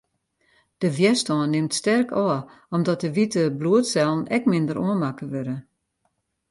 [0.81, 2.39] De wjerstân nimt sterk ôf,
[2.75, 5.57] omdat de wite bloedsellen ek minder oanmakke wurde.